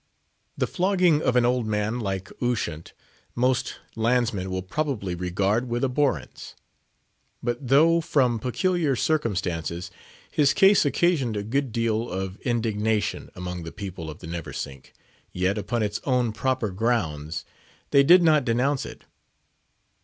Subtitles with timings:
[0.57, 2.93] The flogging of an old man like Ushant,
[3.35, 6.55] most landsmen will probably regard with abhorrence.
[7.43, 9.91] But though, from peculiar circumstances,
[10.31, 14.91] his case occasioned a good deal of indignation among the people of the Neversink,
[15.33, 17.45] yet, upon its own proper grounds,
[17.91, 19.03] they did not denounce it.